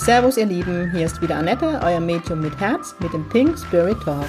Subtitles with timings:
[0.00, 3.98] Servus ihr Lieben, hier ist wieder Annette, euer Medium mit Herz mit dem Pink Spirit
[4.02, 4.24] Talk.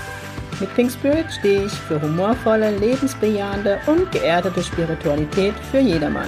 [0.60, 6.28] Mit Pink Spirit stehe ich für humorvolle, lebensbejahende und geerdete Spiritualität für jedermann.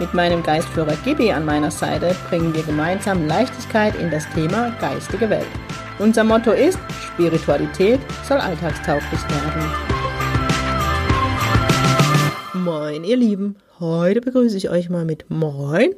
[0.00, 5.28] Mit meinem Geistführer Gibi an meiner Seite bringen wir gemeinsam Leichtigkeit in das Thema geistige
[5.28, 5.46] Welt.
[5.98, 6.78] Unser Motto ist,
[7.12, 9.70] Spiritualität soll alltagstauglich werden.
[12.54, 15.90] Moin ihr Lieben, heute begrüße ich euch mal mit Moin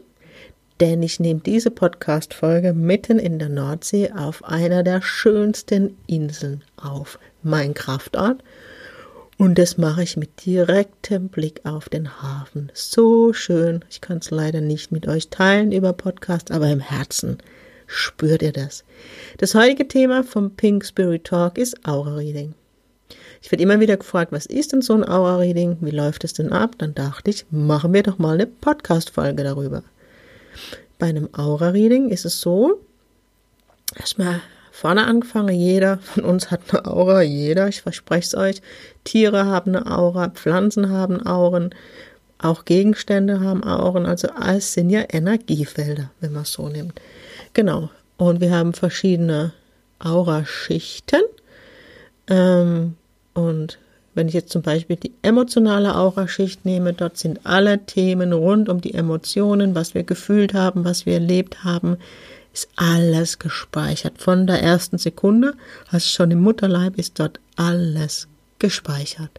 [0.80, 7.18] denn ich nehme diese Podcast-Folge mitten in der Nordsee auf einer der schönsten Inseln auf,
[7.42, 8.42] mein Kraftort.
[9.36, 12.70] Und das mache ich mit direktem Blick auf den Hafen.
[12.74, 13.84] So schön.
[13.90, 17.38] Ich kann es leider nicht mit euch teilen über Podcast, aber im Herzen
[17.86, 18.84] spürt ihr das.
[19.38, 22.54] Das heutige Thema vom Pink Spirit Talk ist Aura Reading.
[23.42, 25.78] Ich werde immer wieder gefragt, was ist denn so ein Aura Reading?
[25.80, 26.76] Wie läuft es denn ab?
[26.78, 29.82] Dann dachte ich, machen wir doch mal eine Podcast-Folge darüber.
[30.98, 32.80] Bei einem Aura-Reading ist es so,
[33.96, 38.62] erstmal vorne angefangen, jeder von uns hat eine Aura, jeder, ich verspreche es euch.
[39.04, 41.74] Tiere haben eine Aura, Pflanzen haben Auren,
[42.38, 47.00] auch Gegenstände haben Auren, also alles sind ja Energiefelder, wenn man es so nimmt.
[47.52, 47.90] Genau.
[48.16, 49.52] Und wir haben verschiedene
[49.98, 51.22] Auraschichten.
[52.28, 52.96] Ähm,
[53.34, 53.78] und
[54.20, 58.82] wenn ich jetzt zum Beispiel die emotionale Auraschicht nehme, dort sind alle Themen rund um
[58.82, 61.96] die Emotionen, was wir gefühlt haben, was wir erlebt haben,
[62.52, 64.20] ist alles gespeichert.
[64.20, 65.54] Von der ersten Sekunde,
[65.90, 69.30] also schon im Mutterleib, ist dort alles gespeichert.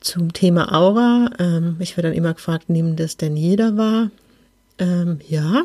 [0.00, 4.10] Zum Thema Aura, ähm, ich werde dann immer gefragt, nimmt das denn jeder wahr?
[4.78, 5.64] Ähm, ja,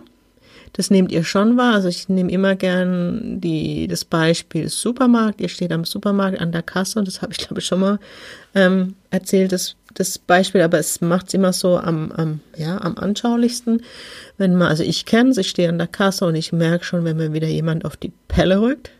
[0.73, 1.73] das nehmt ihr schon wahr.
[1.73, 5.41] Also ich nehme immer gern die, das Beispiel Supermarkt.
[5.41, 7.99] Ihr steht am Supermarkt an der Kasse und das habe ich glaube ich schon mal
[8.55, 12.97] ähm, erzählt, das, das Beispiel, aber es macht es immer so am, am, ja, am
[12.97, 13.83] anschaulichsten.
[14.37, 17.03] Wenn man, also ich kenne es, ich stehe an der Kasse und ich merke schon,
[17.03, 18.91] wenn mir wieder jemand auf die Pelle rückt.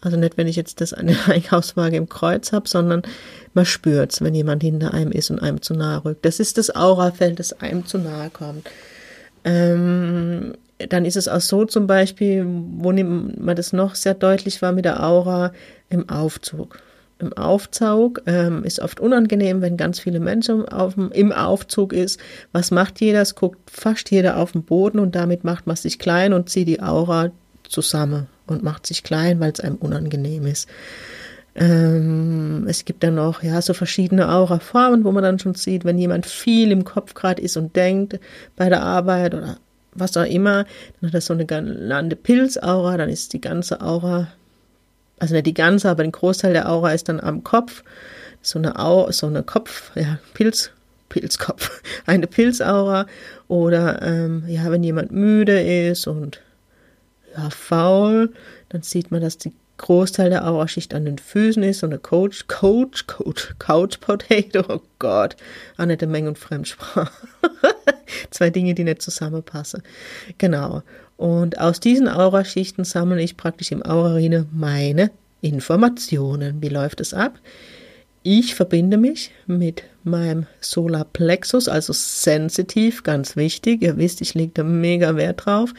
[0.00, 3.02] Also nicht, wenn ich jetzt das eine Einkaufswaage im Kreuz habe, sondern
[3.54, 6.24] man spürt es, wenn jemand hinter einem ist und einem zu nahe rückt.
[6.24, 8.68] Das ist das Aurafeld, das einem zu nahe kommt.
[9.44, 10.54] Ähm,
[10.88, 14.84] dann ist es auch so zum Beispiel, wo man das noch sehr deutlich war mit
[14.84, 15.52] der Aura
[15.88, 16.78] im Aufzug.
[17.18, 22.18] Im Aufzug ähm, ist oft unangenehm, wenn ganz viele Menschen auf dem, im Aufzug ist.
[22.50, 23.22] Was macht jeder?
[23.22, 26.66] Es guckt fast jeder auf den Boden und damit macht man sich klein und zieht
[26.66, 27.30] die Aura
[27.68, 30.68] zusammen und macht sich klein, weil es einem unangenehm ist.
[31.54, 35.98] Ähm, es gibt dann noch ja so verschiedene Aura-Formen, wo man dann schon sieht, wenn
[35.98, 38.18] jemand viel im Kopf gerade ist und denkt
[38.56, 39.58] bei der Arbeit oder
[39.94, 40.64] was auch immer,
[41.00, 44.28] dann hat er so eine genannte Pilzaura, dann ist die ganze Aura,
[45.18, 47.84] also nicht die ganze, aber den Großteil der Aura ist dann am Kopf,
[48.42, 50.70] so eine Au, so eine Kopf, ja, Pilz,
[51.08, 53.06] Pilzkopf, eine Pilzaura.
[53.48, 56.40] Oder ähm, ja, wenn jemand müde ist und
[57.36, 58.32] ja, faul,
[58.70, 62.46] dann sieht man, dass die Großteil der Auraschicht an den Füßen ist, so eine Coach,
[62.46, 65.36] Coach, Coach, Couch Potato, oh Gott,
[65.76, 67.10] Annette Menge und Fremdsprache.
[68.30, 69.82] Zwei Dinge, die nicht zusammenpassen.
[70.38, 70.82] Genau.
[71.16, 75.10] Und aus diesen Auraschichten sammle ich praktisch im Aurarine meine
[75.40, 76.62] Informationen.
[76.62, 77.38] Wie läuft es ab?
[78.22, 83.82] Ich verbinde mich mit meinem Solarplexus, also sensitiv, ganz wichtig.
[83.82, 85.74] Ihr wisst, ich lege da mega Wert drauf.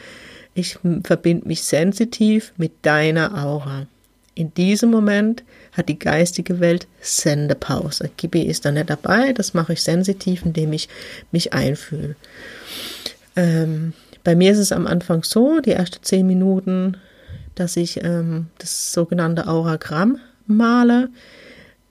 [0.52, 3.86] Ich verbinde mich sensitiv mit deiner Aura.
[4.34, 8.10] In diesem Moment hat die geistige Welt Sendepause.
[8.16, 10.88] Gibi ist da nicht dabei, das mache ich sensitiv, indem ich
[11.30, 12.16] mich einfühle.
[13.36, 13.92] Ähm,
[14.24, 16.96] bei mir ist es am Anfang so, die ersten zehn Minuten,
[17.54, 21.10] dass ich ähm, das sogenannte Auragramm male.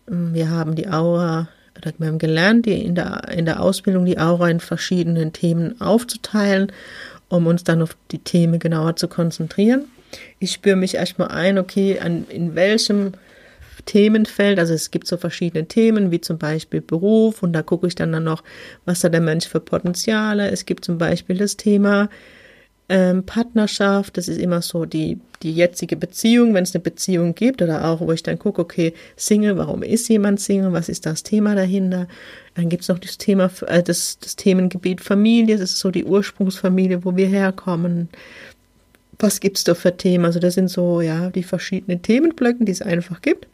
[0.10, 4.06] Ähm, wir haben die Aura, oder wir haben gelernt, die in der, in der Ausbildung
[4.06, 6.74] die Aura in verschiedenen Themen aufzuteilen,
[7.30, 9.86] um uns dann auf die Themen genauer zu konzentrieren
[10.40, 13.14] ich spüre mich erstmal ein, okay, an, in welchem
[13.86, 17.96] Themenfeld, also es gibt so verschiedene Themen, wie zum Beispiel Beruf, und da gucke ich
[17.96, 18.44] dann, dann noch,
[18.86, 20.50] was hat der Mensch für Potenziale.
[20.50, 22.10] Es gibt zum Beispiel das Thema
[22.90, 27.62] ähm, Partnerschaft, das ist immer so die, die jetzige Beziehung, wenn es eine Beziehung gibt,
[27.62, 31.24] oder auch, wo ich dann gucke, okay, Single, warum ist jemand Single, was ist das
[31.24, 32.08] Thema dahinter?
[32.56, 36.06] Dann gibt es noch das Thema, äh, das, das Themengebiet Familie, das ist so die
[36.06, 38.10] Ursprungsfamilie, wo wir herkommen
[39.24, 40.26] was gibt es da für Themen?
[40.26, 43.48] Also das sind so, ja, die verschiedenen Themenblöcken, die es einfach gibt.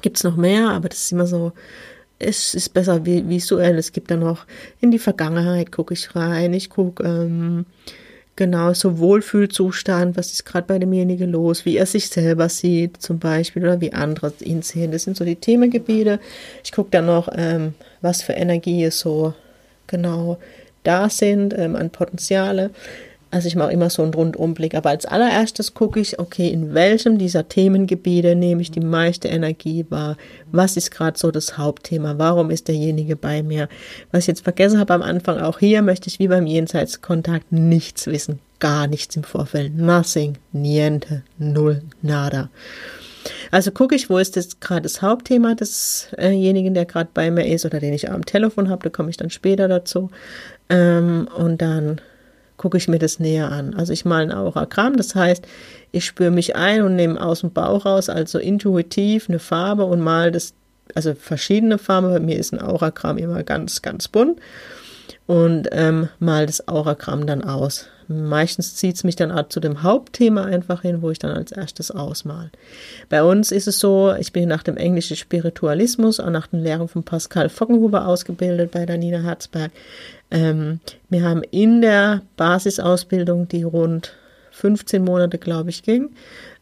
[0.00, 1.52] Gibt es noch mehr, aber das ist immer so,
[2.18, 3.76] es ist besser visuell.
[3.76, 4.46] Es gibt dann noch
[4.80, 7.66] in die Vergangenheit, gucke ich rein, ich gucke ähm,
[8.36, 13.18] genau so Wohlfühlzustand, was ist gerade bei demjenigen los, wie er sich selber sieht zum
[13.18, 14.92] Beispiel oder wie andere ihn sehen.
[14.92, 16.20] Das sind so die Themengebiete.
[16.62, 19.34] Ich gucke dann noch, ähm, was für Energie so
[19.86, 20.38] genau
[20.84, 22.70] da sind ähm, an Potenziale.
[23.30, 24.74] Also ich mache immer so einen Rundumblick.
[24.74, 29.84] Aber als allererstes gucke ich, okay, in welchem dieser Themengebiete nehme ich die meiste Energie
[29.88, 30.16] wahr?
[30.52, 32.14] Was ist gerade so das Hauptthema?
[32.18, 33.68] Warum ist derjenige bei mir?
[34.12, 38.06] Was ich jetzt vergessen habe am Anfang, auch hier möchte ich wie beim Jenseitskontakt nichts
[38.06, 38.38] wissen.
[38.58, 39.76] Gar nichts im Vorfeld.
[39.76, 42.48] Nothing, niente, null, nada.
[43.50, 47.64] Also gucke ich, wo ist das gerade das Hauptthema desjenigen, der gerade bei mir ist
[47.66, 50.10] oder den ich am Telefon habe, da komme ich dann später dazu.
[50.68, 52.00] Ähm, und dann
[52.66, 53.74] gucke ich mir das näher an.
[53.74, 55.46] Also ich male ein Auragramm, das heißt,
[55.92, 60.00] ich spüre mich ein und nehme aus dem Bauch raus, also intuitiv eine Farbe und
[60.00, 60.52] male das,
[60.92, 62.10] also verschiedene Farben.
[62.10, 64.40] Bei mir ist ein Auragramm immer ganz, ganz bunt
[65.26, 67.86] und ähm, mal das Auragramm dann aus.
[68.08, 71.50] Meistens zieht es mich dann auch zu dem Hauptthema einfach hin, wo ich dann als
[71.50, 72.50] erstes ausmal.
[73.08, 76.86] Bei uns ist es so, ich bin nach dem englischen Spiritualismus, auch nach den Lehren
[76.86, 79.72] von Pascal Fockenhuber ausgebildet bei der Nina Herzberg.
[80.30, 84.14] Ähm, wir haben in der Basisausbildung, die rund
[84.52, 86.10] 15 Monate, glaube ich, ging,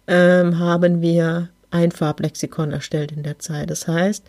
[0.07, 3.71] ähm, haben wir ein Farblexikon erstellt in der Zeit.
[3.71, 4.25] Das heißt,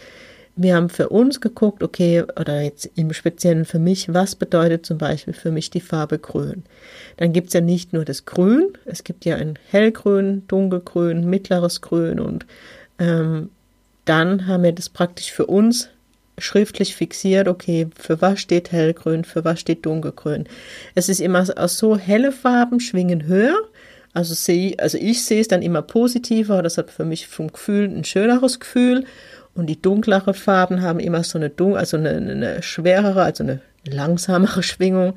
[0.55, 4.97] wir haben für uns geguckt, okay, oder jetzt im Speziellen für mich, was bedeutet zum
[4.97, 6.63] Beispiel für mich die Farbe Grün?
[7.17, 12.19] Dann gibt's ja nicht nur das Grün, es gibt ja ein hellgrün, dunkelgrün, mittleres Grün
[12.19, 12.45] und
[12.99, 13.49] ähm,
[14.05, 15.89] dann haben wir das praktisch für uns
[16.37, 20.47] schriftlich fixiert, okay, für was steht hellgrün, für was steht dunkelgrün.
[20.93, 23.57] Es ist immer so helle Farben schwingen höher.
[24.13, 27.85] Also, sehe, also ich sehe es dann immer positiver, das hat für mich vom Gefühl
[27.85, 29.05] ein schöneres Gefühl.
[29.55, 34.63] Und die dunklere Farben haben immer so eine, also eine, eine schwerere, also eine langsamere
[34.63, 35.15] Schwingung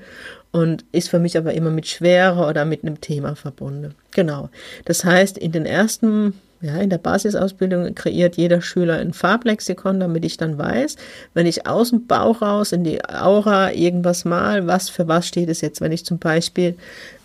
[0.50, 3.94] und ist für mich aber immer mit Schwere oder mit einem Thema verbunden.
[4.12, 4.48] Genau.
[4.84, 10.24] Das heißt, in den ersten, ja, in der Basisausbildung kreiert jeder Schüler ein Farblexikon, damit
[10.24, 10.96] ich dann weiß,
[11.34, 15.48] wenn ich aus dem Bauch raus in die Aura irgendwas mal, was für was steht
[15.48, 16.76] es jetzt, wenn ich zum Beispiel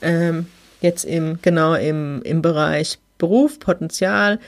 [0.01, 0.45] ähm,
[0.81, 4.39] jetzt im, genau im, im Bereich Beruf, Potenzial,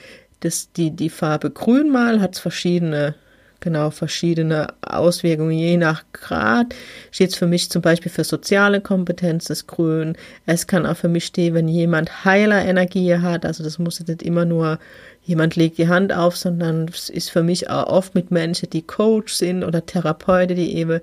[0.42, 3.16] das, die, die Farbe Grün mal hat verschiedene,
[3.60, 5.52] genau, verschiedene Auswirkungen.
[5.52, 6.76] Je nach Grad
[7.12, 10.18] steht es für mich zum Beispiel für soziale Kompetenz, das Grün.
[10.46, 13.46] Es kann auch für mich stehen, wenn jemand heiler Energie hat.
[13.46, 14.80] Also das muss nicht immer nur
[15.26, 18.84] jemand legt die Hand auf, sondern es ist für mich auch oft mit Menschen, die
[18.84, 21.02] Coach sind oder Therapeuten, die eben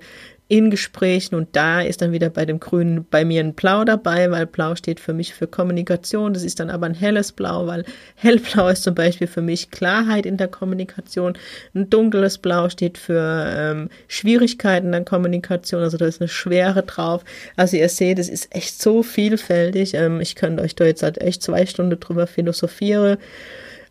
[0.53, 4.29] in Gesprächen und da ist dann wieder bei dem Grünen bei mir ein Blau dabei,
[4.29, 6.31] weil Blau steht für mich für Kommunikation.
[6.31, 7.85] Das ist dann aber ein helles Blau, weil
[8.17, 11.35] hellblau ist zum Beispiel für mich Klarheit in der Kommunikation.
[11.73, 16.83] Ein dunkles Blau steht für ähm, Schwierigkeiten in der Kommunikation, also da ist eine Schwere
[16.83, 17.23] drauf.
[17.55, 19.95] Also ihr seht, es ist echt so vielfältig.
[19.95, 23.17] Ähm, ich könnte euch da jetzt halt echt zwei Stunden drüber philosophieren,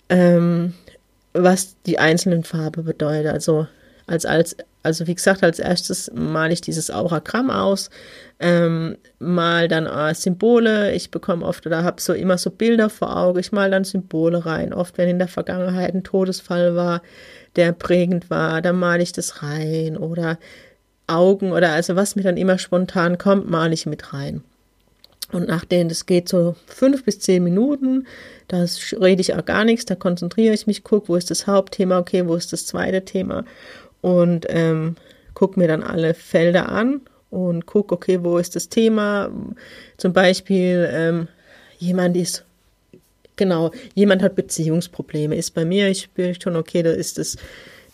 [0.09, 0.75] ähm,
[1.33, 3.31] was die einzelnen Farben bedeuten.
[3.31, 3.67] Also
[4.07, 7.91] als, als also wie gesagt, als erstes male ich dieses Auragramm aus,
[8.41, 10.93] ähm, mal dann äh, Symbole.
[10.93, 13.39] Ich bekomme oft oder habe so immer so Bilder vor Augen.
[13.39, 14.73] Ich mal dann Symbole rein.
[14.73, 17.03] Oft, wenn in der Vergangenheit ein Todesfall war,
[17.57, 20.39] der prägend war, dann male ich das rein oder
[21.07, 24.43] Augen oder also was mir dann immer spontan kommt, male ich mit rein.
[25.31, 28.07] Und nachdem das geht so fünf bis zehn Minuten,
[28.49, 28.67] da
[29.01, 32.27] rede ich auch gar nichts, da konzentriere ich mich, gucke, wo ist das Hauptthema, okay,
[32.27, 33.45] wo ist das zweite Thema
[34.03, 34.97] und ähm,
[35.33, 37.01] gucke mir dann alle Felder an
[37.31, 39.31] und gucke, okay, wo ist das Thema?
[39.97, 41.29] Zum Beispiel, ähm,
[41.79, 42.45] jemand ist,
[43.37, 47.39] genau, jemand hat Beziehungsprobleme, ist bei mir, ich spüre schon, okay, da ist das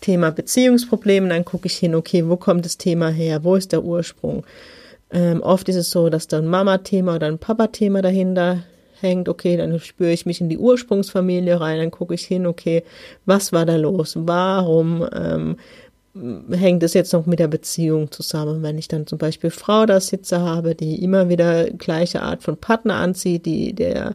[0.01, 3.85] Thema Beziehungsprobleme, dann gucke ich hin, okay, wo kommt das Thema her, wo ist der
[3.85, 4.45] Ursprung?
[5.11, 8.65] Ähm, oft ist es so, dass da ein Mama-Thema oder ein Papa-Thema dahinter
[9.01, 12.83] hängt, okay, dann spüre ich mich in die Ursprungsfamilie rein, dann gucke ich hin, okay,
[13.27, 14.15] was war da los?
[14.19, 15.57] Warum ähm,
[16.51, 18.63] hängt es jetzt noch mit der Beziehung zusammen.
[18.63, 22.57] Wenn ich dann zum Beispiel Frau da sitze habe, die immer wieder gleiche Art von
[22.57, 24.15] Partner anzieht, die der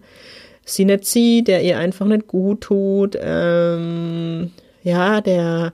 [0.65, 4.51] sie nicht sieht, der ihr einfach nicht gut tut, ähm,
[4.83, 5.73] ja, der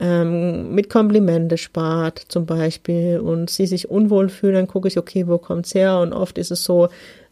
[0.00, 5.26] ähm, mit Komplimente spart zum Beispiel und sie sich unwohl fühlt, dann gucke ich, okay,
[5.26, 5.98] wo kommt's her?
[5.98, 6.88] Und oft ist es so,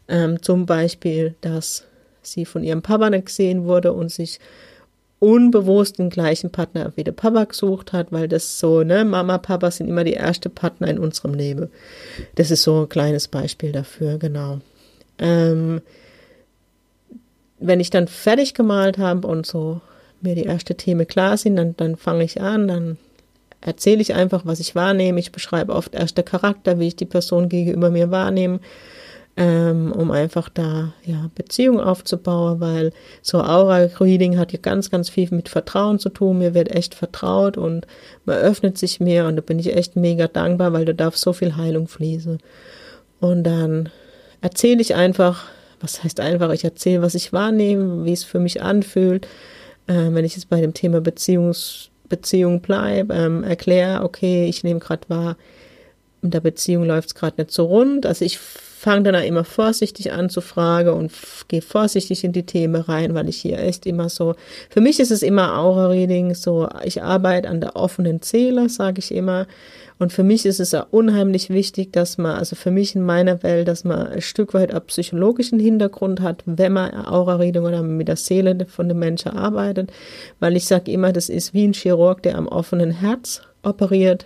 [0.07, 1.85] ähm, zum Beispiel, dass
[2.21, 4.39] sie von ihrem Papa nicht gesehen wurde und sich
[5.23, 9.71] unbewusst den gleichen Partner wie der Papa gesucht hat, weil das so, ne, Mama, Papa
[9.71, 11.69] sind immer die erste Partner in unserem Leben.
[12.35, 14.59] Das ist so ein kleines Beispiel dafür, genau.
[15.19, 15.81] Ähm,
[17.59, 19.79] wenn ich dann fertig gemalt habe und so
[20.19, 22.97] mir die erste Themen klar sind, dann, dann fange ich an, dann
[23.61, 25.21] erzähle ich einfach, was ich wahrnehme.
[25.21, 28.59] Ich beschreibe oft erst der Charakter, wie ich die Person gegenüber mir wahrnehme
[29.35, 35.27] ähm, um einfach da ja Beziehung aufzubauen, weil so Aura-Reading hat ja ganz, ganz viel
[35.31, 36.37] mit Vertrauen zu tun.
[36.37, 37.87] Mir wird echt vertraut und
[38.25, 41.33] man öffnet sich mehr und da bin ich echt mega dankbar, weil da darf so
[41.33, 42.37] viel Heilung fließen.
[43.19, 43.89] Und dann
[44.41, 45.45] erzähle ich einfach,
[45.79, 49.27] was heißt einfach, ich erzähle, was ich wahrnehme, wie es für mich anfühlt.
[49.87, 54.79] Äh, wenn ich jetzt bei dem Thema Beziehungs, Beziehung bleibe, ähm, erkläre, okay, ich nehme
[54.79, 55.37] gerade wahr,
[56.23, 58.05] in der Beziehung läuft es gerade nicht so rund.
[58.05, 58.39] Also ich
[58.83, 61.11] fange dann auch immer vorsichtig an zu fragen und
[61.47, 64.35] gehe vorsichtig in die Themen rein, weil ich hier echt immer so,
[64.69, 69.13] für mich ist es immer Aura-Reading, so, ich arbeite an der offenen Seele, sage ich
[69.13, 69.47] immer.
[69.99, 73.41] Und für mich ist es ja unheimlich wichtig, dass man, also für mich in meiner
[73.41, 78.09] Welt, dass man ein Stück weit auch psychologischen Hintergrund hat, wenn man Aura-Reading oder mit
[78.09, 79.93] der Seele von dem Menschen arbeitet.
[80.41, 84.25] Weil ich sage immer, das ist wie ein Chirurg, der am offenen Herz operiert.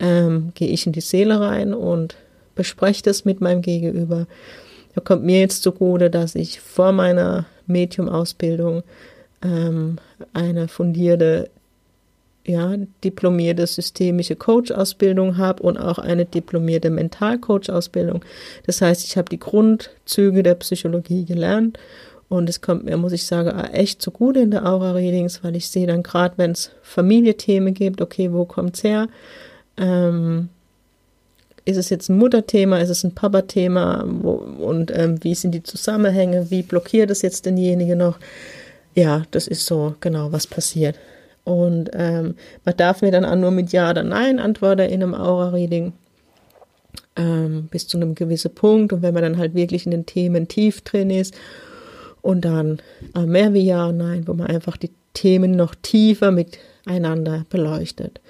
[0.00, 2.16] Ähm, gehe ich in die Seele rein und
[2.54, 4.26] bespreche das mit meinem Gegenüber.
[4.94, 8.82] Da kommt mir jetzt zugute, dass ich vor meiner Medium-Ausbildung
[9.42, 9.96] ähm,
[10.32, 11.50] eine fundierte,
[12.46, 12.74] ja,
[13.04, 18.24] diplomierte systemische Coach-Ausbildung habe und auch eine diplomierte Mental-Coach-Ausbildung.
[18.66, 21.78] Das heißt, ich habe die Grundzüge der Psychologie gelernt
[22.28, 25.86] und es kommt mir, muss ich sagen, echt zugute in der Aura-Readings, weil ich sehe
[25.86, 29.08] dann gerade, wenn es Familienthemen gibt, okay, wo kommt's her?
[29.78, 30.48] Ähm,
[31.64, 36.50] ist es jetzt ein Mutterthema, ist es ein Papa-Thema und ähm, wie sind die Zusammenhänge,
[36.50, 38.18] wie blockiert es jetzt denjenige noch?
[38.94, 40.98] Ja, das ist so genau, was passiert.
[41.44, 45.14] Und ähm, man darf mir dann auch nur mit Ja oder Nein antworten in einem
[45.14, 45.92] Aura-Reading
[47.16, 48.92] ähm, bis zu einem gewissen Punkt.
[48.92, 51.34] Und wenn man dann halt wirklich in den Themen tief drin ist
[52.22, 52.80] und dann
[53.14, 58.20] äh, mehr wie Ja und Nein, wo man einfach die Themen noch tiefer miteinander beleuchtet.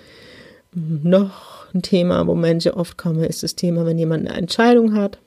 [0.75, 5.18] Noch ein Thema, wo Menschen oft kommen, ist das Thema, wenn jemand eine Entscheidung hat.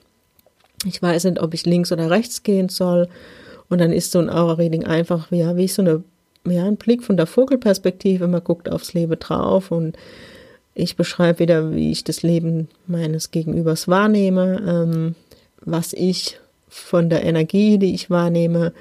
[0.86, 3.08] Ich weiß nicht, ob ich links oder rechts gehen soll.
[3.70, 6.04] Und dann ist so ein Aura-Reading einfach ja, wie so eine,
[6.46, 8.28] ja, ein Blick von der Vogelperspektive.
[8.28, 9.96] Man guckt aufs Leben drauf und
[10.74, 15.16] ich beschreibe wieder, wie ich das Leben meines Gegenübers wahrnehme, ähm,
[15.62, 18.74] was ich von der Energie, die ich wahrnehme,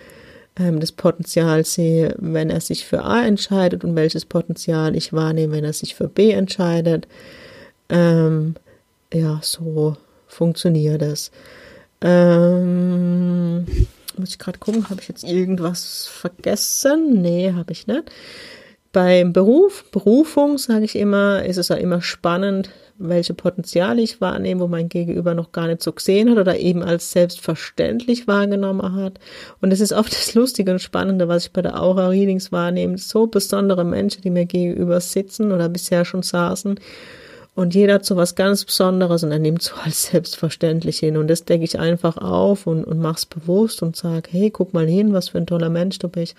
[0.80, 5.64] das Potenzial sehe, wenn er sich für A entscheidet und welches Potenzial ich wahrnehme, wenn
[5.64, 7.08] er sich für B entscheidet.
[7.88, 8.54] Ähm,
[9.12, 11.30] ja, so funktioniert es.
[12.02, 13.66] Ähm,
[14.16, 17.20] muss ich gerade gucken, habe ich jetzt irgendwas vergessen?
[17.20, 18.10] Nee, habe ich nicht.
[18.92, 24.60] Beim Beruf, Berufung, sage ich immer, ist es ja immer spannend, welche Potenziale ich wahrnehme,
[24.60, 29.20] wo mein Gegenüber noch gar nicht so gesehen hat oder eben als selbstverständlich wahrgenommen hat.
[29.60, 32.98] Und es ist oft das Lustige und Spannende, was ich bei der Aura-Readings wahrnehme.
[32.98, 36.80] So besondere Menschen, die mir gegenüber sitzen oder bisher schon saßen
[37.56, 41.16] und jeder hat so was ganz Besonderes und er nimmt so als selbstverständlich hin.
[41.16, 44.86] Und das decke ich einfach auf und, und mach's bewusst und sage, hey, guck mal
[44.86, 46.36] hin, was für ein toller Mensch du bist.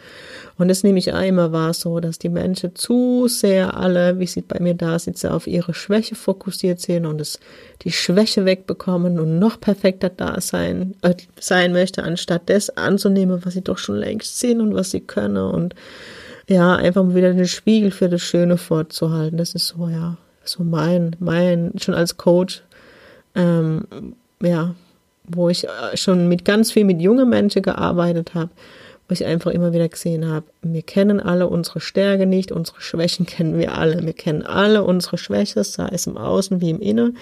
[0.57, 4.41] Und das nehme ich einmal wahr so, dass die Menschen zu sehr alle, wie sie
[4.41, 7.39] bei mir da sitzen, auf ihre Schwäche fokussiert sind und es
[7.81, 13.53] die Schwäche wegbekommen und noch perfekter da sein, äh, sein möchte, anstatt das anzunehmen, was
[13.53, 15.75] sie doch schon längst sind und was sie können und
[16.47, 19.37] ja, einfach mal wieder den Spiegel für das Schöne vorzuhalten.
[19.37, 20.17] Das ist so, ja,
[20.51, 22.61] so mein, mein, schon als Coach,
[23.35, 23.85] ähm,
[24.41, 24.75] ja,
[25.23, 28.49] wo ich äh, schon mit ganz viel mit jungen Menschen gearbeitet habe,
[29.11, 33.25] wo ich einfach immer wieder gesehen habe, wir kennen alle unsere Stärke nicht, unsere Schwächen
[33.25, 34.05] kennen wir alle.
[34.05, 37.17] Wir kennen alle unsere Schwächen, sei es im Außen wie im Innen,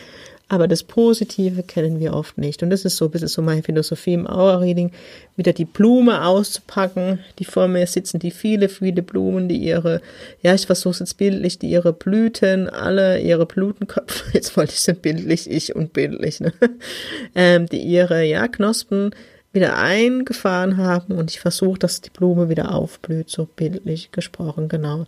[0.50, 2.62] aber das Positive kennen wir oft nicht.
[2.62, 4.92] Und das ist so ein bisschen so meine Philosophie im Aura-Reading,
[5.36, 10.00] wieder die Blume auszupacken, die vor mir sitzen, die viele, viele Blumen, die ihre,
[10.44, 14.88] ja, ich versuche es jetzt bildlich, die ihre Blüten, alle ihre Blutenköpfe, jetzt wollte ich
[14.88, 16.54] es bildlich, ich und bildlich, ne?
[17.34, 19.10] ähm, die ihre, ja, Knospen
[19.52, 25.06] wieder eingefahren haben und ich versuche, dass die Blume wieder aufblüht, so bildlich gesprochen, genau.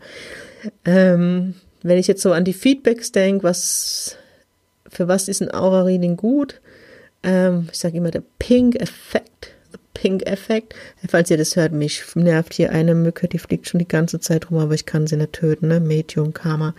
[0.86, 4.18] Ähm, wenn ich jetzt so an die Feedbacks denke, was
[4.90, 6.60] für was ist ein Aura-Reading gut?
[7.24, 9.54] Ähm, ich sage immer der Pink-Effekt.
[9.94, 10.74] Pink-Effekt.
[11.08, 14.50] Falls ihr das hört, mich nervt hier eine Mücke, die fliegt schon die ganze Zeit
[14.50, 15.80] rum, aber ich kann sie nicht töten, ne?
[15.80, 16.74] Medium Karma.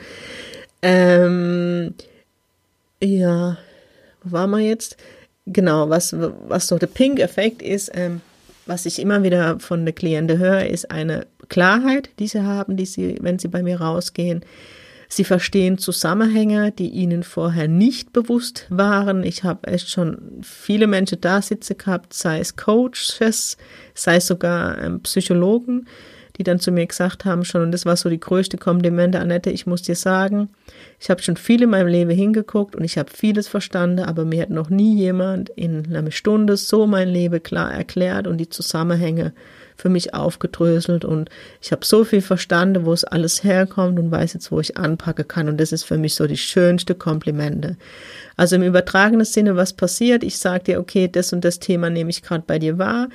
[0.82, 1.94] Ähm,
[3.00, 3.58] ja,
[4.24, 4.96] wo war man jetzt?
[5.46, 8.20] Genau, was, was so der Pink-Effekt ist, ähm,
[8.66, 12.86] was ich immer wieder von der Kliente höre, ist eine Klarheit, die sie haben, die
[12.86, 14.44] sie, wenn sie bei mir rausgehen,
[15.14, 19.24] Sie verstehen Zusammenhänge, die ihnen vorher nicht bewusst waren.
[19.24, 23.58] Ich habe echt schon viele Menschen da sitzen gehabt, sei es Coaches,
[23.92, 25.86] sei es sogar ähm, Psychologen,
[26.38, 29.50] die dann zu mir gesagt haben schon, und das war so die größte Komplimente, Annette,
[29.50, 30.48] ich muss dir sagen,
[30.98, 34.42] ich habe schon viel in meinem Leben hingeguckt und ich habe vieles verstanden, aber mir
[34.42, 39.32] hat noch nie jemand in einer Stunde so mein Leben klar erklärt und die Zusammenhänge
[39.76, 41.28] für mich aufgedröselt und
[41.60, 45.26] ich habe so viel verstanden, wo es alles herkommt und weiß jetzt, wo ich anpacken
[45.26, 47.76] kann und das ist für mich so die schönste Komplimente.
[48.36, 50.22] Also im übertragenen Sinne, was passiert?
[50.22, 53.08] Ich sage dir, okay, das und das Thema nehme ich gerade bei dir wahr.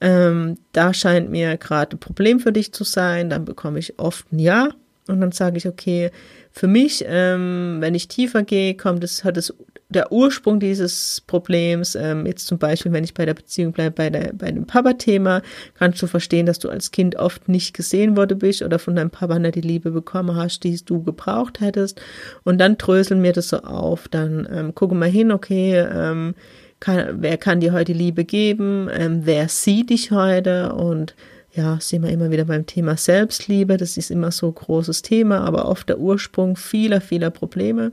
[0.00, 3.30] Ähm, da scheint mir gerade ein Problem für dich zu sein.
[3.30, 4.70] Dann bekomme ich oft ein Ja
[5.08, 6.10] und dann sage ich, okay,
[6.50, 9.54] für mich, ähm, wenn ich tiefer gehe, kommt es, hat es
[9.88, 14.10] der Ursprung dieses Problems, ähm, jetzt zum Beispiel, wenn ich bei der Beziehung bleibe, bei,
[14.10, 15.42] der, bei dem Papa-Thema,
[15.74, 19.10] kannst du verstehen, dass du als Kind oft nicht gesehen worden bist oder von deinem
[19.10, 22.00] Papa nicht die Liebe bekommen hast, die du gebraucht hättest.
[22.42, 24.08] Und dann dröseln mir das so auf.
[24.08, 26.34] Dann ähm, gucken wir hin, okay, ähm,
[26.80, 28.88] kann, wer kann dir heute Liebe geben?
[28.92, 30.72] Ähm, wer sieht dich heute?
[30.74, 31.14] Und
[31.56, 33.78] ja, sind wir immer wieder beim Thema Selbstliebe.
[33.78, 37.92] Das ist immer so ein großes Thema, aber oft der Ursprung vieler, vieler Probleme.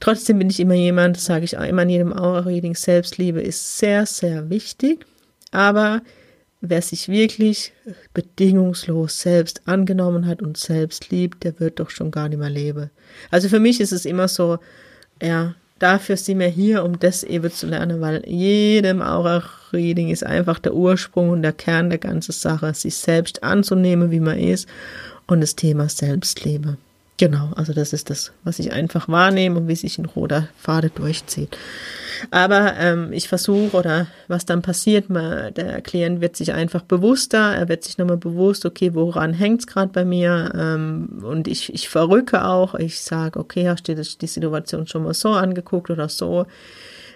[0.00, 3.78] Trotzdem bin ich immer jemand, das sage ich auch immer in jedem Aura-Reading, Selbstliebe ist
[3.78, 5.04] sehr, sehr wichtig.
[5.50, 6.00] Aber
[6.62, 7.72] wer sich wirklich
[8.14, 12.90] bedingungslos selbst angenommen hat und selbst liebt, der wird doch schon gar nicht mehr leben.
[13.30, 14.58] Also für mich ist es immer so,
[15.22, 20.58] ja, dafür sind wir hier, um das eben zu lernen, weil jedem Aura-Reading ist einfach
[20.58, 24.68] der Ursprung und der Kern der ganzen Sache, sich selbst anzunehmen, wie man ist
[25.26, 26.76] und das Thema Selbstliebe.
[27.16, 30.90] Genau, also das ist das, was ich einfach wahrnehme und wie sich ein roter Faden
[30.94, 31.56] durchzieht.
[32.30, 37.54] Aber ähm, ich versuche oder was dann passiert, mal, der Klient wird sich einfach bewusster,
[37.54, 40.52] er wird sich nochmal bewusst, okay, woran hängt es gerade bei mir?
[40.54, 45.14] Ähm, und ich, ich verrücke auch, ich sage, okay, hast du die Situation schon mal
[45.14, 46.46] so angeguckt oder so?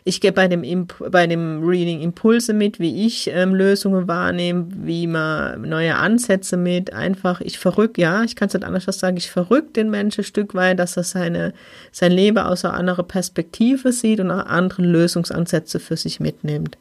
[0.08, 4.66] Ich gebe bei dem, Imp bei dem Reading Impulse mit, wie ich ähm, Lösungen wahrnehme,
[4.70, 6.94] wie man neue Ansätze mit.
[6.94, 10.24] Einfach, ich verrück, ja, ich kann es nicht anders sagen, ich verrück den Menschen ein
[10.24, 11.52] Stück weit, dass er seine,
[11.92, 16.78] sein Leben aus einer anderen Perspektive sieht und auch andere Lösungsansätze für sich mitnimmt.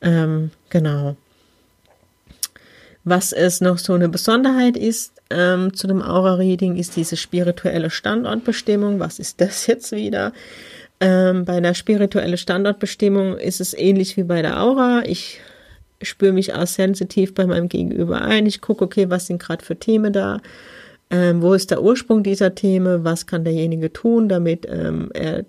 [0.00, 1.14] Ähm, genau.
[3.04, 8.98] Was es noch so eine Besonderheit ist ähm, zu dem Aura-Reading, ist diese spirituelle Standortbestimmung.
[8.98, 10.32] Was ist das jetzt wieder?
[11.00, 15.02] Ähm, bei der spirituellen Standortbestimmung ist es ähnlich wie bei der Aura.
[15.04, 15.40] Ich
[16.02, 18.46] spüre mich auch sensitiv bei meinem Gegenüber ein.
[18.46, 20.40] Ich gucke, okay, was sind gerade für Themen da?
[21.10, 23.04] Ähm, wo ist der Ursprung dieser Themen?
[23.04, 25.44] Was kann derjenige tun, damit ähm, er,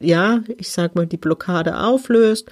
[0.00, 2.50] ja, ich sag mal, die Blockade auflöst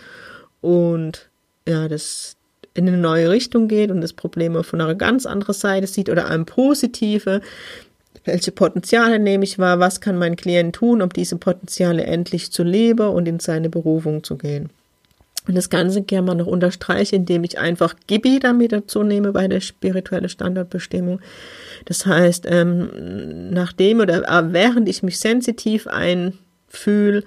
[0.60, 1.28] und
[1.66, 2.36] ja, das
[2.74, 6.26] in eine neue Richtung geht und das Problem von einer ganz anderen Seite sieht oder
[6.26, 7.42] einem positive
[8.24, 12.62] welche Potenziale nehme ich wahr, was kann mein Klient tun, um diese Potenziale endlich zu
[12.62, 14.70] leben und in seine Berufung zu gehen.
[15.48, 19.48] Und das Ganze kann man noch unterstreichen, indem ich einfach Gibi damit dazu nehme bei
[19.48, 21.20] der spirituellen Standardbestimmung.
[21.84, 27.24] Das heißt, ähm, nachdem oder äh, während ich mich sensitiv einfühle,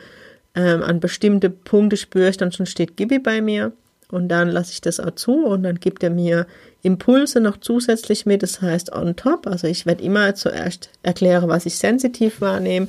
[0.56, 3.74] ähm, an bestimmte Punkte spüre ich dann schon steht Gibi bei mir
[4.12, 6.48] und dann lasse ich das auch zu und dann gibt er mir
[6.84, 9.48] Impulse noch zusätzlich mit, das heißt on top.
[9.48, 12.88] Also ich werde immer zuerst erklären, was ich sensitiv wahrnehme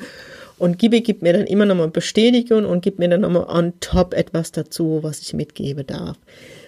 [0.59, 4.15] und Gibi gibt mir dann immer nochmal Bestätigung und gibt mir dann nochmal on top
[4.15, 6.17] etwas dazu, was ich mitgeben darf.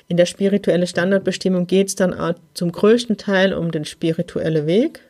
[0.08, 5.00] In der spirituellen Standardbestimmung geht es dann auch zum größten Teil um den spirituellen Weg.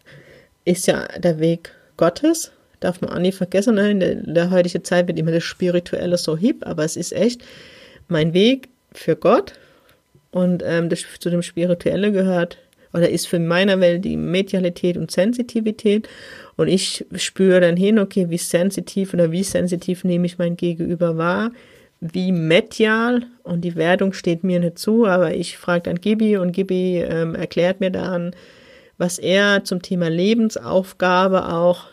[0.64, 3.76] Ist ja der Weg Gottes, darf man auch nie vergessen.
[3.76, 3.90] Ne?
[3.90, 7.42] In der, der heutigen Zeit wird immer das Spirituelle so hip, aber es ist echt
[8.06, 9.52] mein Weg für Gott
[10.30, 12.58] und ähm, das zu dem Spirituelle gehört
[12.92, 16.08] oder ist für meiner Welt die Medialität und Sensitivität.
[16.56, 21.16] Und ich spüre dann hin, okay, wie sensitiv oder wie sensitiv nehme ich mein Gegenüber
[21.16, 21.52] wahr,
[22.00, 26.52] wie medial und die Wertung steht mir nicht zu, aber ich frage dann Gibi und
[26.52, 28.34] Gibi ähm, erklärt mir dann,
[28.98, 31.86] was er zum Thema Lebensaufgabe auch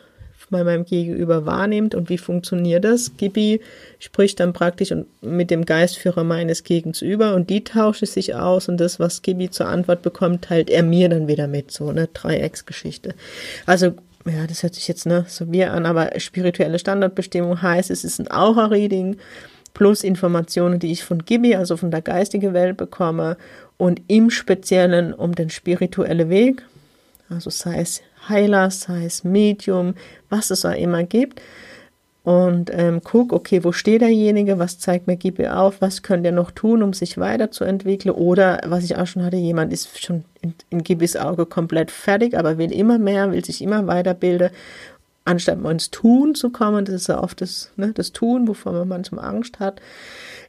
[0.50, 3.18] bei meinem Gegenüber wahrnimmt und wie funktioniert das.
[3.18, 3.62] Gibi
[4.00, 8.78] spricht dann praktisch mit dem Geistführer meines Gegens über und die tauschen sich aus und
[8.78, 13.16] das, was Gibi zur Antwort bekommt, teilt er mir dann wieder mit, so eine Dreiecksgeschichte.
[13.66, 13.94] Also
[14.26, 18.20] ja, das hört sich jetzt ne, so wie an, aber spirituelle Standardbestimmung heißt, es ist
[18.20, 19.18] ein Aura-Reading
[19.74, 23.38] plus Informationen, die ich von Gibi, also von der geistigen Welt bekomme
[23.78, 26.64] und im Speziellen um den spirituellen Weg,
[27.30, 29.96] also sei es Heiler, sei es Medium,
[30.30, 31.42] was es auch immer gibt.
[32.26, 36.34] Und ähm, guck, okay, wo steht derjenige, was zeigt mir Gibi auf, was könnte er
[36.34, 38.16] noch tun, um sich weiterzuentwickeln.
[38.16, 42.36] Oder, was ich auch schon hatte, jemand ist schon in, in Gibis Auge komplett fertig,
[42.36, 44.50] aber will immer mehr, will sich immer weiterbilden.
[45.24, 48.72] Anstatt mal ins Tun zu kommen, das ist ja oft das, ne, das Tun, wovor
[48.72, 49.80] man manchmal Angst hat.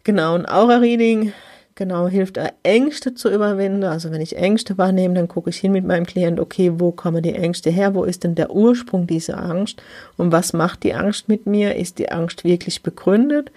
[0.02, 1.34] Genau, ein Aura-Reading
[1.76, 3.84] genau, hilft Ängste zu überwinden.
[3.84, 7.22] Also wenn ich Ängste wahrnehme, dann gucke ich hin mit meinem Klient, okay, wo kommen
[7.22, 7.94] die Ängste her?
[7.94, 9.80] Wo ist denn der Ursprung dieser Angst?
[10.16, 11.76] Und was macht die Angst mit mir?
[11.76, 13.52] Ist die Angst wirklich begründet?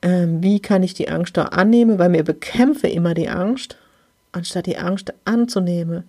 [0.00, 1.98] Ähm, wie kann ich die Angst auch annehmen?
[1.98, 3.76] Weil mir bekämpfe immer die Angst,
[4.32, 6.04] anstatt die Angst anzunehmen.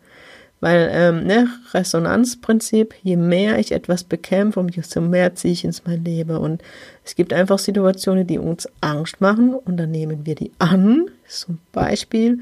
[0.61, 6.03] Weil, ähm, ne, Resonanzprinzip, je mehr ich etwas bekämpfe, umso mehr ziehe ich ins mein
[6.03, 6.35] Leben.
[6.35, 6.61] Und
[7.05, 11.59] es gibt einfach Situationen, die uns Angst machen und dann nehmen wir die an, zum
[11.71, 12.39] Beispiel,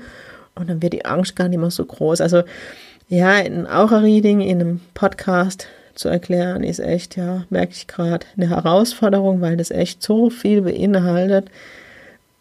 [0.56, 2.22] und dann wird die Angst gar nicht mehr so groß.
[2.22, 2.42] Also,
[3.08, 8.50] ja, in Aura-Reading, in einem Podcast zu erklären, ist echt, ja, merke ich gerade, eine
[8.50, 11.50] Herausforderung, weil das echt so viel beinhaltet.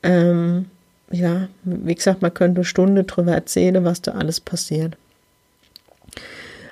[0.02, 0.66] Ähm,
[1.10, 4.96] ja, wie gesagt, man könnte eine Stunde drüber erzählen, was da alles passiert.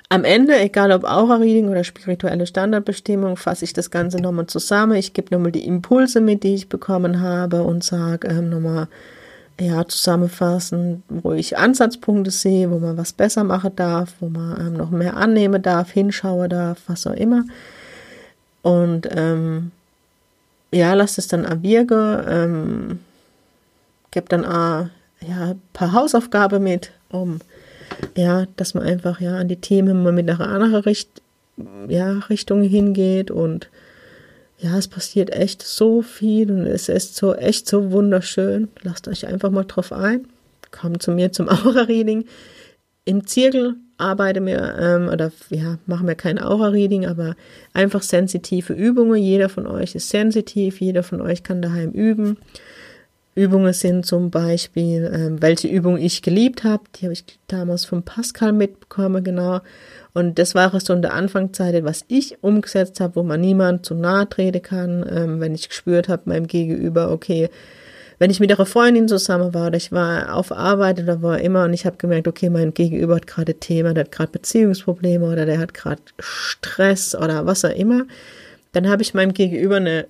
[0.09, 4.95] Am Ende, egal ob Aura-Reading oder spirituelle Standardbestimmung, fasse ich das Ganze nochmal zusammen.
[4.95, 8.87] Ich gebe nochmal die Impulse mit, die ich bekommen habe und sage ähm, nochmal,
[9.59, 14.73] ja, zusammenfassen, wo ich Ansatzpunkte sehe, wo man was besser machen darf, wo man ähm,
[14.73, 17.45] noch mehr annehmen darf, hinschauen darf, was auch immer.
[18.61, 19.71] Und ähm,
[20.71, 22.23] ja, lasst es dann wirken.
[22.27, 22.99] Ähm,
[24.11, 24.87] gebe dann auch,
[25.21, 27.39] ja, ein paar Hausaufgaben mit, um
[28.15, 31.09] ja, dass man einfach ja an die Themen mal mit einer anderen Richt
[31.87, 33.69] ja, Richtung hingeht und
[34.57, 38.69] ja, es passiert echt so viel und es ist so echt so wunderschön.
[38.83, 40.27] Lasst euch einfach mal drauf ein.
[40.71, 42.25] Kommt zu mir zum Aura-Reading.
[43.03, 47.35] Im Zirkel arbeite mir, ähm, oder ja, machen wir kein Aura-Reading, aber
[47.73, 49.21] einfach sensitive Übungen.
[49.21, 52.37] Jeder von euch ist sensitiv, jeder von euch kann daheim üben.
[53.35, 56.83] Übungen sind zum Beispiel, ähm, welche Übung ich geliebt habe.
[56.95, 59.59] Die habe ich damals von Pascal mitbekommen, genau.
[60.13, 63.93] Und das war so in der Anfangszeit, was ich umgesetzt habe, wo man niemand zu
[63.93, 67.49] nahe treten kann, ähm, wenn ich gespürt habe meinem Gegenüber, okay,
[68.19, 71.65] wenn ich mit einer Freundin zusammen war oder ich war auf Arbeit oder war immer
[71.65, 75.45] und ich habe gemerkt, okay, mein Gegenüber hat gerade Thema, der hat gerade Beziehungsprobleme oder
[75.45, 78.05] der hat gerade Stress oder was auch immer,
[78.71, 80.07] dann habe ich meinem Gegenüber eine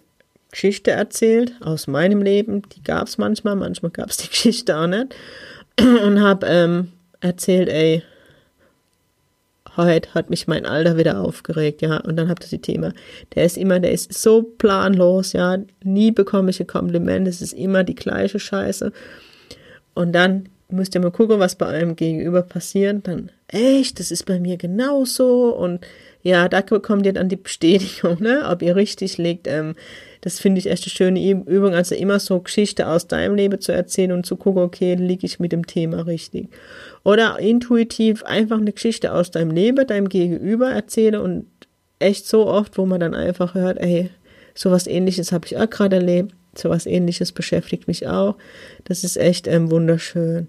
[0.55, 2.61] Geschichte erzählt aus meinem Leben.
[2.77, 5.13] Die gab es manchmal, manchmal gab es die Geschichte auch nicht.
[5.79, 8.03] Und habe ähm, erzählt, ey,
[9.75, 11.97] heute hat mich mein Alter wieder aufgeregt, ja.
[11.97, 12.93] Und dann habt ihr das Thema.
[13.35, 15.57] Der ist immer, der ist so planlos, ja.
[15.83, 17.27] Nie bekomme ich ein Kompliment.
[17.27, 18.93] Es ist immer die gleiche Scheiße.
[19.93, 23.05] Und dann müsst ihr mal gucken, was bei eurem Gegenüber passiert.
[23.05, 25.55] Dann, echt, das ist bei mir genauso.
[25.55, 25.85] Und
[26.21, 29.47] ja, da bekommt ihr dann die Bestätigung, ne, ob ihr richtig liegt.
[29.47, 29.75] Ähm,
[30.21, 33.71] das finde ich echt eine schöne Übung, also immer so Geschichte aus deinem Leben zu
[33.71, 36.49] erzählen und zu gucken, okay, liege ich mit dem Thema richtig.
[37.03, 41.45] Oder intuitiv einfach eine Geschichte aus deinem Leben, deinem Gegenüber erzähle und
[41.99, 44.09] echt so oft, wo man dann einfach hört, ey,
[44.55, 48.35] sowas ähnliches habe ich auch gerade erlebt, sowas ähnliches beschäftigt mich auch.
[48.85, 50.47] Das ist echt ähm, wunderschön.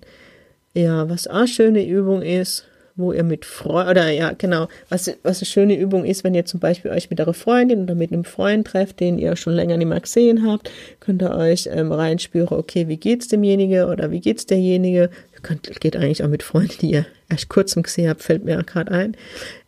[0.73, 2.65] Ja, was auch eine schöne Übung ist,
[2.97, 6.47] wo ihr mit Freunden, oder ja, genau, was, was eine schöne Übung ist, wenn ihr
[6.47, 9.77] zum Beispiel euch mit eurer Freundin oder mit einem Freund trefft, den ihr schon länger
[9.77, 14.21] nicht mehr gesehen habt, könnt ihr euch ähm, reinspüren, okay, wie geht's demjenige oder wie
[14.21, 15.11] geht's derjenige?
[15.43, 18.91] Könnt, geht eigentlich auch mit Freunden, die ihr erst kurzem gesehen habt, fällt mir gerade
[18.91, 19.17] ein.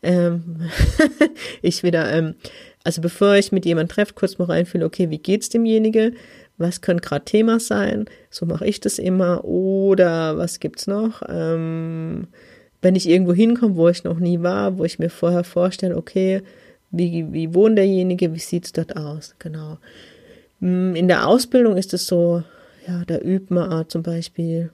[0.03, 0.71] Ähm,
[1.63, 2.35] ich wieder, ähm,
[2.83, 6.13] also bevor ich mit jemandem treffe, kurz mal reinfühle, okay, wie geht's demjenige?
[6.57, 8.07] Was könnte gerade Thema sein?
[8.31, 9.45] So mache ich das immer.
[9.45, 11.23] Oder was gibt's noch?
[11.29, 12.27] Ähm,
[12.83, 16.43] wenn ich irgendwo hinkomme, wo ich noch nie war, wo ich mir vorher vorstelle, okay,
[16.91, 19.79] wie, wie wohnt derjenige, wie sieht es dort aus, genau.
[20.61, 22.43] Mm, in der Ausbildung ist es so,
[22.87, 24.71] ja, da übt man zum Beispiel,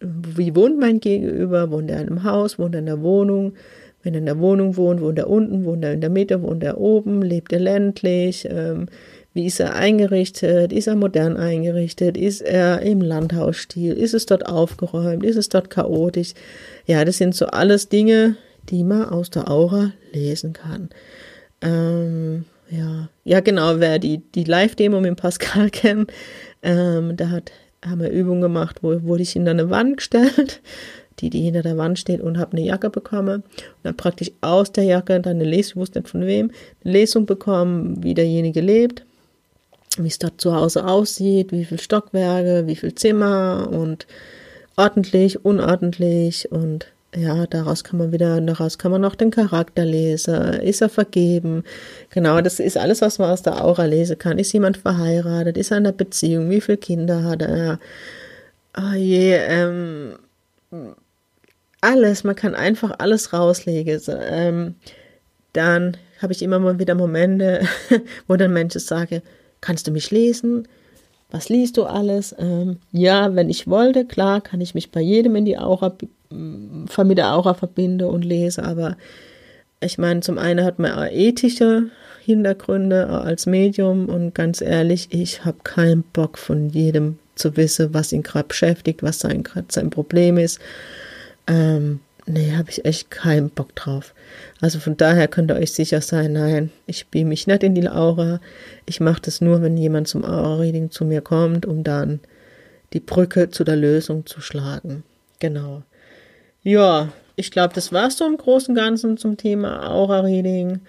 [0.00, 3.54] wie wohnt mein Gegenüber, wohnt er in einem Haus, wohnt er in der Wohnung,
[4.02, 6.62] wenn er in der Wohnung wohnt, wohnt er unten, wohnt er in der Mitte, wohnt
[6.62, 8.86] er oben, lebt er ländlich, ähm,
[9.38, 10.72] wie ist er eingerichtet?
[10.72, 12.16] Ist er modern eingerichtet?
[12.16, 13.92] Ist er im Landhausstil?
[13.92, 15.22] Ist es dort aufgeräumt?
[15.22, 16.34] Ist es dort chaotisch?
[16.86, 18.34] Ja, das sind so alles Dinge,
[18.68, 20.88] die man aus der Aura lesen kann.
[21.62, 26.12] Ähm, ja, ja, genau, wer die, die Live-Demo mit Pascal kennt,
[26.64, 27.52] ähm, da hat,
[27.86, 30.60] haben wir Übungen gemacht, wo wurde ich hinter eine Wand gestellt,
[31.20, 34.72] die, die hinter der Wand steht und habe eine Jacke bekommen und dann praktisch aus
[34.72, 36.50] der Jacke dann eine Lesung, ich wusste nicht von wem,
[36.82, 39.04] eine Lesung bekommen, wie derjenige lebt,
[40.02, 44.06] wie es dort zu Hause aussieht, wie viel Stockwerke, wie viel Zimmer und
[44.76, 50.60] ordentlich, unordentlich und ja, daraus kann man wieder, daraus kann man auch den Charakter lesen.
[50.60, 51.64] Ist er vergeben?
[52.10, 54.38] Genau, das ist alles, was man aus der Aura lesen kann.
[54.38, 55.56] Ist jemand verheiratet?
[55.56, 56.50] Ist er in einer Beziehung?
[56.50, 57.78] Wie viele Kinder hat er?
[58.76, 60.16] Oh je, ähm,
[61.80, 64.00] alles, man kann einfach alles rauslegen.
[64.08, 64.74] Ähm,
[65.54, 67.66] dann habe ich immer mal wieder Momente,
[68.28, 69.22] wo dann Menschen sagen,
[69.60, 70.66] kannst du mich lesen?
[71.30, 72.34] was liest du alles?
[72.38, 75.94] Ähm, ja, wenn ich wollte, klar, kann ich mich bei jedem in die Aura,
[76.30, 78.96] mit der Aura verbinde und lese, aber
[79.80, 81.90] ich meine, zum einen hat man ethische
[82.24, 88.12] Hintergründe als Medium und ganz ehrlich, ich habe keinen Bock von jedem zu wissen, was
[88.12, 90.58] ihn gerade beschäftigt, was sein, sein Problem ist.
[91.46, 94.14] Ähm, nee, habe ich echt keinen Bock drauf.
[94.60, 97.88] Also von daher könnt ihr euch sicher sein, nein, ich beam mich nicht in die
[97.88, 98.40] Aura.
[98.86, 102.20] Ich mache das nur, wenn jemand zum Aura-Reading zu mir kommt, um dann
[102.92, 105.02] die Brücke zu der Lösung zu schlagen.
[105.38, 105.82] Genau.
[106.62, 110.80] Ja, ich glaube, das war so im Großen und Ganzen zum Thema Aura-Reading.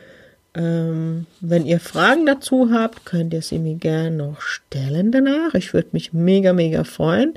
[0.55, 5.53] Ähm, wenn ihr Fragen dazu habt, könnt ihr sie mir gerne noch stellen danach.
[5.53, 7.35] Ich würde mich mega, mega freuen.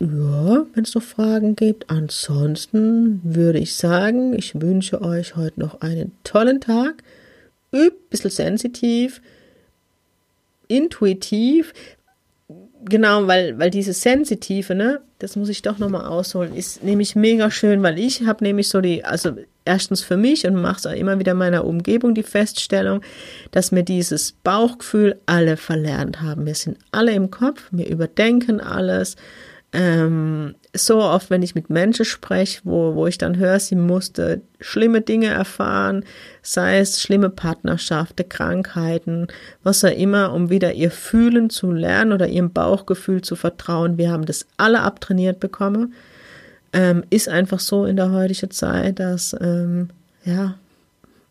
[0.00, 1.90] Ja, wenn es noch Fragen gibt.
[1.90, 7.02] Ansonsten würde ich sagen, ich wünsche euch heute noch einen tollen Tag.
[7.72, 9.20] Ein bisschen sensitiv,
[10.68, 11.72] intuitiv.
[12.84, 17.50] Genau, weil, weil dieses Sensitive, ne, das muss ich doch nochmal ausholen, ist nämlich mega
[17.50, 19.32] schön, weil ich habe nämlich so die, also
[19.64, 23.02] erstens für mich und mache es auch immer wieder meiner Umgebung die Feststellung,
[23.50, 26.46] dass wir dieses Bauchgefühl alle verlernt haben.
[26.46, 29.16] Wir sind alle im Kopf, wir überdenken alles
[29.72, 34.40] ähm, so oft, wenn ich mit Menschen spreche, wo, wo ich dann höre, sie musste
[34.60, 36.04] schlimme Dinge erfahren,
[36.42, 39.26] sei es schlimme Partnerschaften, Krankheiten,
[39.62, 43.98] was auch immer, um wieder ihr Fühlen zu lernen oder ihrem Bauchgefühl zu vertrauen.
[43.98, 45.92] Wir haben das alle abtrainiert bekommen.
[46.72, 49.90] Ähm, ist einfach so in der heutigen Zeit, dass, ähm,
[50.24, 50.54] ja,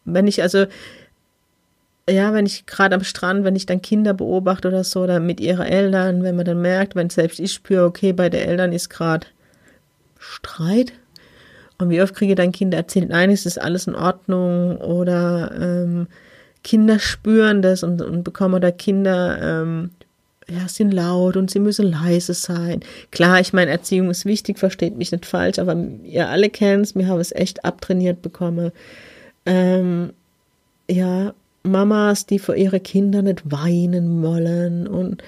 [0.06, 0.66] wenn ich also
[2.10, 5.40] ja, wenn ich gerade am Strand, wenn ich dann Kinder beobachte oder so, oder mit
[5.40, 8.90] ihren Eltern, wenn man dann merkt, wenn selbst ich spüre, okay, bei den Eltern ist
[8.90, 9.28] gerade
[10.18, 10.94] Streit.
[11.78, 15.52] Und wie oft kriege ich dann Kinder erzählt, nein, es ist alles in Ordnung oder
[15.60, 16.08] ähm,
[16.64, 19.92] Kinder spüren das und, und bekommen oder Kinder ähm,
[20.50, 22.80] ja, sind laut und sie müssen leise sein.
[23.12, 26.96] Klar, ich meine, Erziehung ist wichtig, versteht mich nicht falsch, aber ihr alle kennt es,
[26.96, 28.72] mir habe es echt abtrainiert bekommen.
[29.46, 30.14] Ähm,
[30.90, 35.24] ja, Mamas, die für ihre Kinder nicht weinen wollen und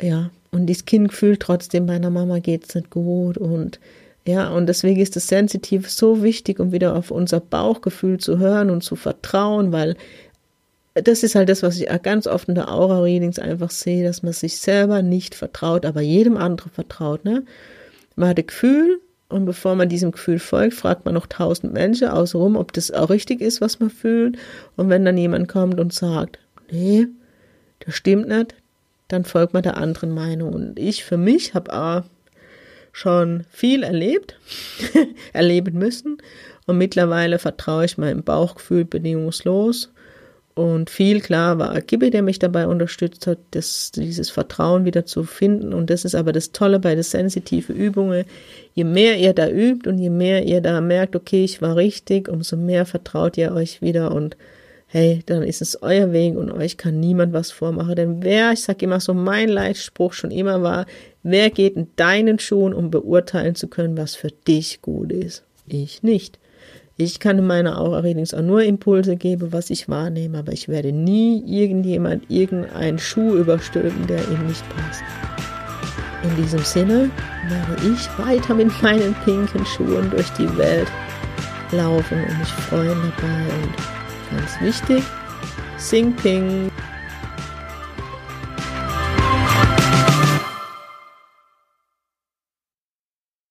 [0.00, 3.80] ja, und das Kind fühlt trotzdem, meiner Mama geht es nicht gut und
[4.26, 8.70] ja, und deswegen ist das Sensitiv so wichtig, um wieder auf unser Bauchgefühl zu hören
[8.70, 9.96] und zu vertrauen, weil
[10.94, 14.32] das ist halt das, was ich ganz oft in der Aura-Readings einfach sehe, dass man
[14.32, 17.44] sich selber nicht vertraut, aber jedem anderen vertraut, ne?
[18.16, 22.08] Man hat ein Gefühl, und bevor man diesem Gefühl folgt, fragt man noch tausend Menschen
[22.08, 24.38] außenrum, ob das auch richtig ist, was man fühlt.
[24.76, 26.38] Und wenn dann jemand kommt und sagt,
[26.70, 27.06] nee,
[27.80, 28.54] das stimmt nicht,
[29.08, 30.52] dann folgt man der anderen Meinung.
[30.52, 32.02] Und ich für mich habe auch
[32.92, 34.38] schon viel erlebt,
[35.32, 36.18] erleben müssen.
[36.66, 39.90] Und mittlerweile vertraue ich meinem Bauchgefühl bedingungslos
[40.56, 45.24] und viel klar war Gibi, der mich dabei unterstützt hat, das, dieses Vertrauen wieder zu
[45.24, 45.74] finden.
[45.74, 48.24] Und das ist aber das Tolle bei den sensitiven Übungen.
[48.72, 52.30] Je mehr ihr da übt und je mehr ihr da merkt, okay, ich war richtig,
[52.30, 54.38] umso mehr vertraut ihr euch wieder und
[54.86, 57.94] hey, dann ist es euer Weg und euch kann niemand was vormachen.
[57.94, 60.86] Denn wer, ich sage immer so, mein Leitspruch schon immer war,
[61.22, 65.42] wer geht in deinen Schuhen, um beurteilen zu können, was für dich gut ist?
[65.66, 66.38] Ich nicht.
[66.98, 70.92] Ich kann in meiner Aura-Readings auch nur Impulse geben, was ich wahrnehme, aber ich werde
[70.92, 75.02] nie irgendjemand irgendeinen Schuh überstülpen, der ihm nicht passt.
[76.22, 77.10] In diesem Sinne
[77.50, 80.88] werde ich weiter mit meinen pinken Schuhen durch die Welt
[81.72, 83.44] laufen und mich freuen dabei.
[83.62, 85.04] Und ganz wichtig,
[85.76, 86.70] sing ping.